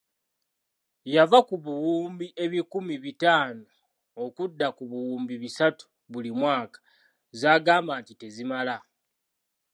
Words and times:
Yava 1.15 1.39
ku 1.47 1.55
buwumbi 1.63 2.27
ebikumi 2.43 2.95
bitaano 3.03 3.65
okudda 4.25 4.67
ku 4.77 4.83
buwumbi 4.91 5.33
bisatu 5.43 5.83
buli 6.11 6.31
mwaka 6.39 6.79
z'agamba 7.39 7.93
nti 8.01 8.13
tezimala. 8.21 8.75